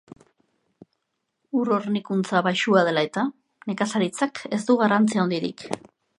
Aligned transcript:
Ur 1.59 1.69
hornikuntza 1.75 2.41
baxua 2.47 2.83
dela 2.89 3.05
eta, 3.09 3.27
nekazaritzak 3.73 4.43
ez 4.59 4.61
du 4.73 4.81
garrantzi 4.83 5.25
handirik. 5.27 5.69